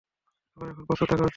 সবার 0.51 0.67
এখন 0.69 0.83
প্রস্তুত 0.87 1.07
থাকা 1.11 1.23
উচিৎ। 1.23 1.29